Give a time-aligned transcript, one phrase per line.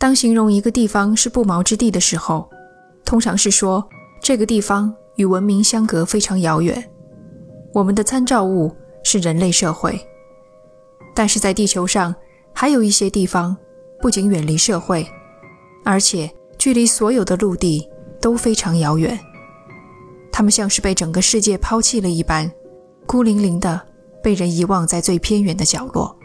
[0.00, 2.48] 当形容一个地方是不毛之地的时候，
[3.04, 3.86] 通常是说
[4.22, 6.82] 这个地方与文明相隔非常遥远。
[7.74, 8.74] 我们的参照物
[9.04, 10.00] 是人类社会，
[11.14, 12.14] 但是在地球上
[12.54, 13.54] 还有一些地方
[14.00, 15.06] 不仅远离社会，
[15.84, 17.86] 而且距离所有的陆地
[18.22, 19.20] 都非常遥远。
[20.32, 22.50] 他们像是被整个世界抛弃了一般，
[23.06, 23.78] 孤零零的
[24.22, 26.16] 被人遗忘在最偏远的角落。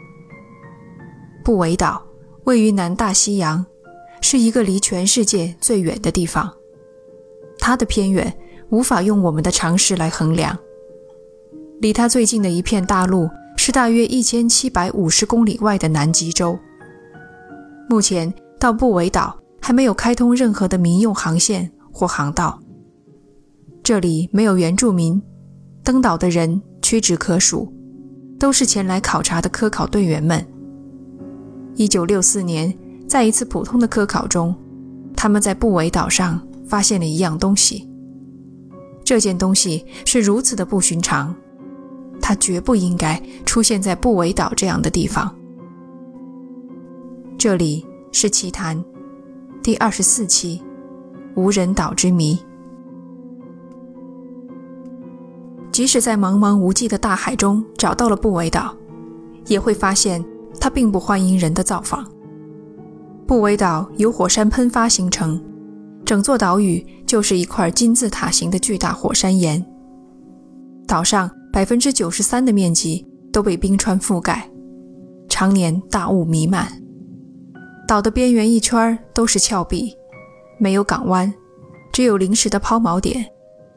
[1.44, 2.02] 布韦岛
[2.46, 3.66] 位于南大西洋，
[4.22, 6.52] 是一个离全世界最远的地方。
[7.58, 8.32] 它的偏远
[8.70, 10.56] 无法用我们的常识来衡量。
[11.82, 13.28] 离它最近的一片大陆
[13.58, 16.58] 是大约一千七百五十公里外的南极洲。
[17.90, 22.60] 目前到布韦岛还没有开通任何的民用航线或航道。
[23.84, 25.20] 这里没有原住民，
[25.84, 27.74] 登岛的人屈指可数，
[28.40, 30.46] 都是前来考察的科考队员们。
[31.76, 32.74] 一九六四年，
[33.06, 34.56] 在一次普通的科考中，
[35.14, 37.90] 他们在布韦岛上发现了一样东西。
[39.04, 41.36] 这件东西是如此的不寻常，
[42.22, 45.36] 它绝不应该出现在布韦岛这样的地方。
[47.38, 48.82] 这里是奇谈
[49.62, 50.62] 第二十四期
[51.40, 52.36] 《无人岛之谜》。
[55.74, 58.74] 即使在茫茫无际的大海中找到了布韦岛，
[59.48, 60.24] 也会发现。
[60.60, 62.06] 它并不欢迎人的造访。
[63.28, 65.44] 布韦岛由火山喷发形成，
[66.06, 69.66] 整座岛屿就是一块金字塔形的巨大火山岩。
[70.88, 74.48] 岛上百分之九十三的面积都被冰川覆盖，
[75.28, 76.72] 常年大雾弥漫。
[77.88, 79.96] 岛的边缘一圈都是峭壁，
[80.60, 81.34] 没有港湾，
[81.92, 83.26] 只有临时的抛锚点，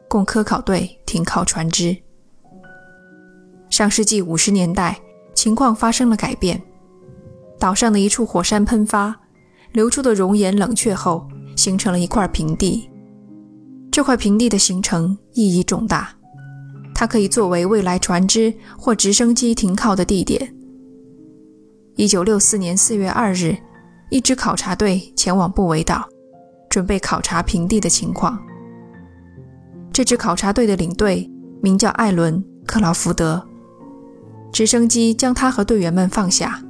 [0.07, 1.97] 供科考队停靠船只。
[3.71, 4.99] 上世纪五十年代，
[5.33, 6.61] 情况发生了改变。
[7.59, 9.13] 岛上的一处火山喷发，
[9.73, 12.89] 流出的熔岩冷却后，形成了一块平地。
[13.91, 16.09] 这块平地的形成意义重大，
[16.95, 20.55] 它可以作为未来船只或直升机停靠的地点。
[21.97, 23.57] 一九六四年四月二日，
[24.09, 26.07] 一支考察队前往布韦岛，
[26.69, 28.39] 准备考察平地的情况。
[29.91, 31.29] 这支考察队的领队
[31.61, 33.45] 名叫艾伦·克劳福德，
[34.53, 36.63] 直升机将他和队员们放下。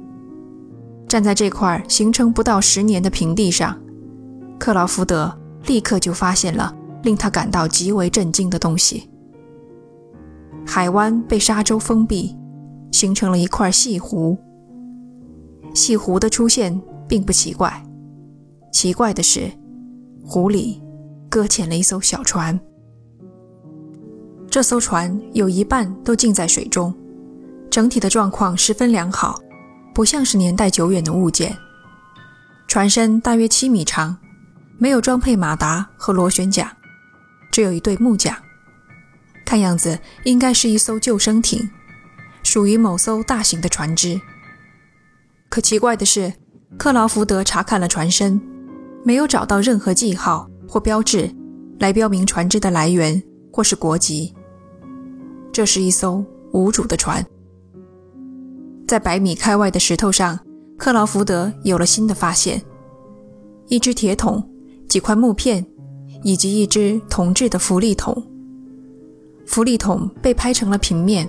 [1.10, 3.76] 站在这块形成不到十年的平地上，
[4.60, 6.72] 克劳福德立刻就发现了
[7.02, 9.10] 令他感到极为震惊的东西。
[10.64, 12.38] 海湾被沙洲封闭，
[12.92, 14.38] 形成了一块细湖。
[15.74, 17.84] 细湖的出现并不奇怪，
[18.72, 19.50] 奇怪的是，
[20.24, 20.80] 湖里
[21.28, 22.58] 搁浅了一艘小船。
[24.48, 26.94] 这艘船有一半都浸在水中，
[27.68, 29.40] 整体的状况十分良好。
[29.94, 31.56] 不像是年代久远的物件。
[32.66, 34.16] 船身大约七米长，
[34.78, 36.70] 没有装配马达和螺旋桨，
[37.50, 38.36] 只有一对木桨。
[39.44, 41.68] 看样子应该是一艘救生艇，
[42.44, 44.20] 属于某艘大型的船只。
[45.48, 46.32] 可奇怪的是，
[46.78, 48.40] 克劳福德查看了船身，
[49.04, 51.28] 没有找到任何记号或标志
[51.80, 53.20] 来标明船只的来源
[53.52, 54.32] 或是国籍。
[55.52, 57.26] 这是一艘无主的船。
[58.90, 60.36] 在百米开外的石头上，
[60.76, 62.60] 克劳福德有了新的发现：
[63.68, 64.44] 一只铁桶、
[64.88, 65.64] 几块木片，
[66.24, 68.20] 以及一只铜制的浮力桶。
[69.46, 71.28] 浮力桶被拍成了平面，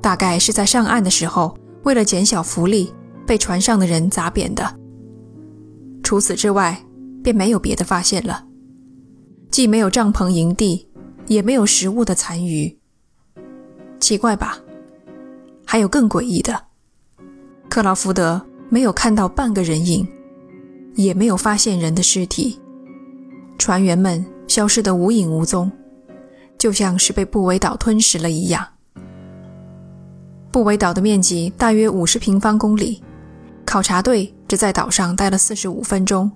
[0.00, 2.92] 大概是在上岸的时候，为了减小浮力，
[3.24, 4.76] 被船上的人砸扁的。
[6.02, 6.84] 除此之外，
[7.22, 8.44] 便没有别的发现了，
[9.48, 10.88] 既没有帐篷营地，
[11.28, 12.76] 也没有食物的残余。
[14.00, 14.58] 奇怪吧？
[15.64, 16.63] 还有更诡异的，
[17.74, 20.06] 克劳福德没有看到半个人影，
[20.94, 22.56] 也没有发现人的尸体，
[23.58, 25.72] 船员们消失得无影无踪，
[26.56, 28.64] 就像是被布韦岛吞噬了一样。
[30.52, 33.02] 布韦岛的面积大约五十平方公里，
[33.66, 36.30] 考察队只在岛上待了四十五分钟，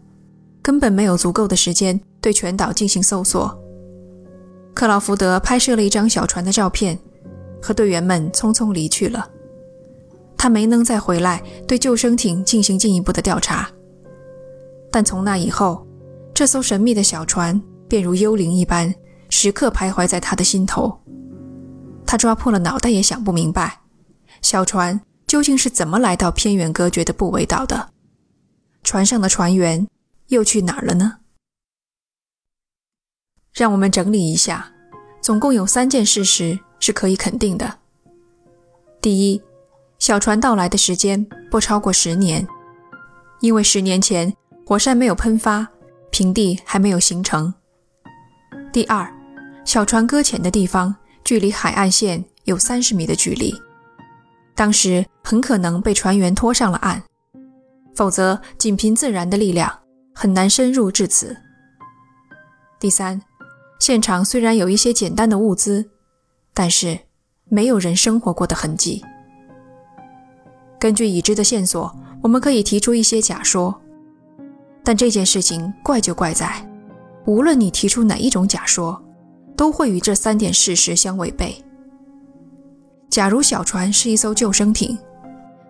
[0.61, 3.57] 根本没有足够的时间对全岛进行搜索。
[4.75, 6.99] 克劳福德拍摄了一张小船的照片。
[7.63, 9.29] 和队员们匆匆离去了，
[10.39, 13.69] 他没能再回来对救生艇进行进一步的调查。
[14.91, 15.87] 但从那以后，
[16.33, 18.95] 这艘神秘的小船便如幽灵一般，
[19.29, 20.97] 时刻徘徊在他的心头。
[22.07, 23.81] 他抓破了脑袋也想不明白，
[24.41, 27.91] 小船究竟是怎么来到偏远隔绝的布韦岛的？
[28.83, 29.87] 船上的船员
[30.29, 31.19] 又去哪儿了呢？
[33.53, 34.73] 让我们整理一下，
[35.21, 36.59] 总共有三件事实。
[36.81, 37.81] 是可以肯定的。
[39.03, 39.43] 第一，
[39.99, 42.47] 小船到来的时间不超过十年，
[43.41, 44.33] 因为十年前
[44.65, 45.67] 火山没有喷发，
[46.11, 47.53] 平地还没有形成。
[48.73, 49.13] 第二，
[49.65, 53.53] 小船搁浅的地方距离海岸线有三十米的距离，
[54.55, 57.03] 当时很可能被船员拖上了岸，
[57.95, 59.81] 否则仅凭自然的力量
[60.15, 61.37] 很难深入至此。
[62.79, 63.21] 第三，
[63.81, 65.91] 现场虽然有一些简单的物资，
[66.55, 66.97] 但是
[67.49, 69.05] 没有人生活过的痕迹。
[70.79, 71.93] 根据已知的线索，
[72.23, 73.75] 我们可以提出一些假说，
[74.85, 76.65] 但这件事情怪就怪在，
[77.27, 79.03] 无论你提出哪一种假说，
[79.57, 81.57] 都会与这三点事实相违背。
[83.11, 84.97] 假如小船是一艘救生艇，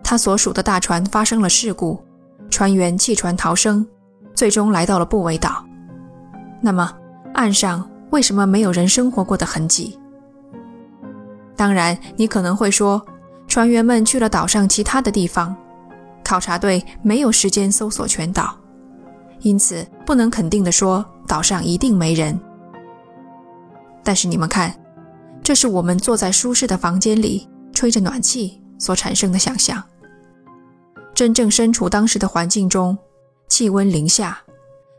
[0.03, 1.99] 它所属的大船发生了事故，
[2.51, 3.85] 船员弃船逃生，
[4.35, 5.65] 最终来到了布韦岛，
[6.61, 6.95] 那么
[7.33, 9.97] 岸上为什么没有人生活过的痕迹？
[11.55, 13.03] 当然，你可能会说。
[13.49, 15.53] 船员们去了岛上其他的地方，
[16.23, 18.55] 考察队没有时间搜索全岛，
[19.39, 22.39] 因此不能肯定地说岛上一定没人。
[24.03, 24.73] 但是你们看，
[25.43, 29.83] 这是我们坐在舒适的房间里吹着暖气所产生的想象。
[31.15, 32.95] 真正身处当时的环境中，
[33.47, 34.39] 气温零下，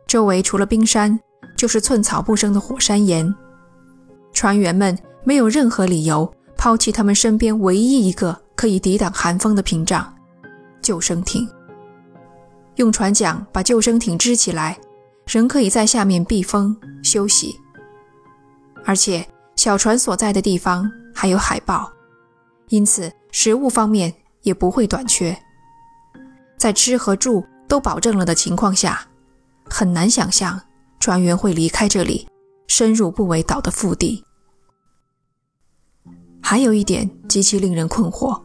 [0.08, 1.18] 周围除了冰山
[1.56, 3.32] 就是寸草不生的火山岩，
[4.32, 6.30] 船员们没有任何理由。
[6.60, 10.14] 抛弃他们身边唯一一个可以抵挡寒风的屏障——
[10.82, 11.48] 救生艇。
[12.74, 14.78] 用船桨把救生艇支起来，
[15.26, 17.58] 人可以在下面避风休息。
[18.84, 19.26] 而且
[19.56, 21.90] 小船所在的地方还有海豹，
[22.68, 25.34] 因此食物方面也不会短缺。
[26.58, 29.00] 在吃和住都保证了的情况下，
[29.64, 30.60] 很难想象
[30.98, 32.28] 船员会离开这里，
[32.66, 34.22] 深入布韦岛的腹地。
[36.50, 38.36] 还有一点极其令人困惑：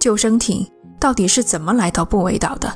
[0.00, 0.66] 救生艇
[0.98, 2.68] 到底是怎么来到布韦岛的？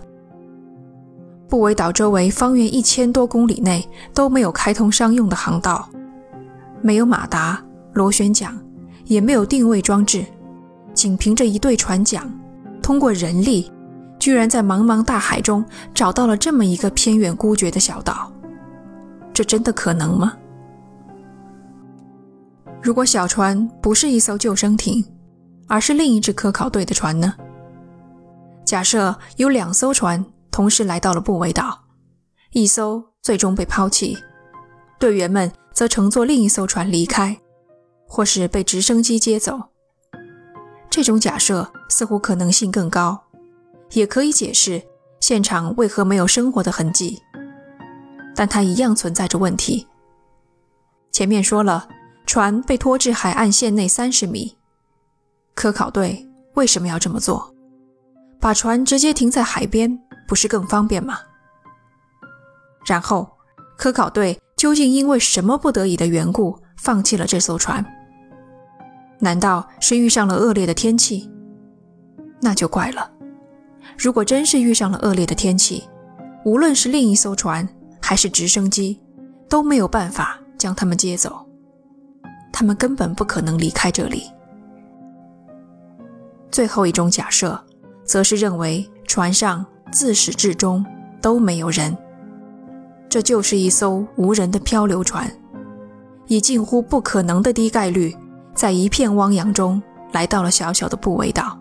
[1.49, 3.85] 布韦岛周围方圆一千多公里内
[4.15, 5.89] 都没有开通商用的航道，
[6.81, 7.61] 没有马达、
[7.93, 8.57] 螺旋桨，
[9.07, 10.25] 也没有定位装置，
[10.95, 12.23] 仅凭着一对船桨，
[12.81, 13.69] 通过人力，
[14.17, 18.31] 居然在茫茫大海中找到了这么一个偏远孤绝的小岛，
[19.35, 20.35] 这真的可能吗？
[22.87, 25.05] 如果小船不是一艘救生艇，
[25.67, 27.35] 而是另一支科考队的船呢？
[28.65, 31.77] 假设有两艘船同时来到了布韦岛，
[32.53, 34.17] 一艘最终被抛弃，
[35.01, 37.37] 队员们则乘坐另一艘船离开，
[38.07, 39.61] 或是被直升机接走。
[40.89, 43.21] 这种假设似乎可能性更高，
[43.95, 44.81] 也可以解释
[45.19, 47.21] 现场为何没有生活的痕迹，
[48.37, 49.89] 但它一样存在着问题。
[51.11, 51.89] 前面说了。
[52.37, 54.59] 船被拖至海岸线内三十米，
[55.55, 57.51] 科考队为什么要这么做？
[58.39, 59.99] 把船直接停在海边
[60.29, 61.17] 不是更方便吗？
[62.85, 63.27] 然后，
[63.79, 67.83] 科考队究竟因为什么不得已的缘故放弃了这艘船？
[69.19, 71.31] 难道是遇上了恶劣的天气？
[72.43, 73.11] 那就怪了。
[73.97, 75.89] 如果真是遇上了恶劣的天气，
[76.45, 77.67] 无论是另一艘船
[78.03, 79.01] 还是直升机，
[79.49, 81.46] 都没有办法将他们接走。
[82.59, 84.33] 他们根本不可能离开这里。
[86.51, 87.63] 最后一种假设，
[88.03, 89.63] 则是认为船上
[89.93, 90.83] 自始至终
[91.21, 91.95] 都没有人，
[93.11, 95.31] 这就是一艘无人的漂流船，
[96.29, 98.17] 以近乎不可能的低概率，
[98.55, 101.59] 在一片汪洋中来到了小小的布韦岛。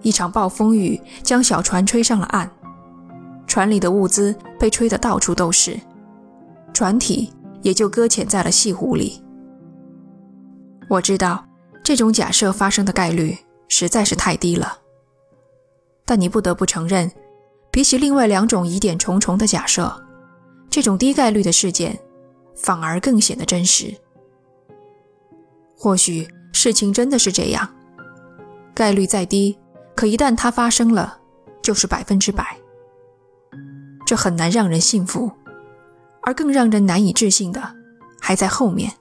[0.00, 2.50] 一场暴风雨将小船吹上了岸，
[3.46, 5.78] 船里的物资被吹得到处都是，
[6.72, 9.22] 船体也就搁浅在了细湖里。
[10.88, 11.44] 我知道
[11.82, 13.36] 这种假设发生的概率
[13.68, 14.78] 实在是太低了，
[16.04, 17.10] 但你不得不承认，
[17.70, 20.04] 比起另外两种疑点重重的假设，
[20.70, 21.98] 这种低概率的事件
[22.54, 23.94] 反而更显得真实。
[25.76, 27.68] 或许事情真的是这样，
[28.74, 29.58] 概率再低，
[29.94, 31.18] 可一旦它发生了，
[31.62, 32.56] 就是百分之百。
[34.06, 35.30] 这很难让人信服，
[36.22, 37.74] 而更让人难以置信的
[38.20, 38.92] 还在后面。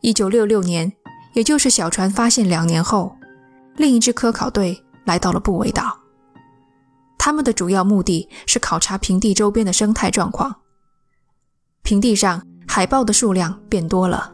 [0.00, 0.92] 一九六六年，
[1.32, 3.16] 也就是小船发现两年后，
[3.76, 5.98] 另一支科考队来到了布韦岛。
[7.18, 10.54] 他们的主要目的是考察平地周边的生态状况。
[11.82, 14.32] 平地上海豹的数量变多了。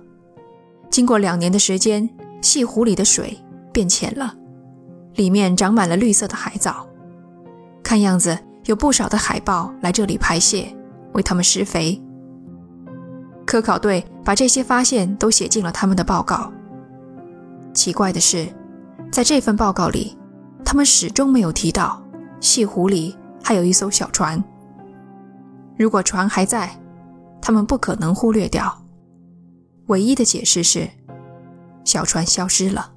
[0.90, 2.08] 经过两年的时间，
[2.42, 3.38] 西湖里的水
[3.72, 4.34] 变浅了，
[5.14, 6.86] 里面长满了绿色的海藻。
[7.82, 10.74] 看样子有不少的海豹来这里排泄，
[11.14, 12.02] 为它们施肥。
[13.52, 16.50] 科考队把这些发现都写进了他们的报告。
[17.74, 18.48] 奇怪的是，
[19.10, 20.16] 在这份报告里，
[20.64, 22.02] 他们始终没有提到
[22.40, 24.42] 西湖里还有一艘小船。
[25.76, 26.80] 如果船还在，
[27.42, 28.82] 他们不可能忽略掉。
[29.88, 30.88] 唯一的解释是，
[31.84, 32.92] 小船消失了。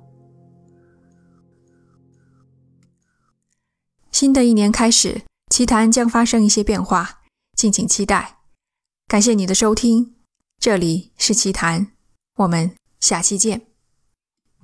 [4.10, 7.20] 新的一年开始，奇谈将发生一些变化，
[7.58, 8.38] 敬请期待。
[9.10, 10.15] 感谢你的收听，
[10.60, 11.92] 这里是奇谈，
[12.38, 13.75] 我们下期见。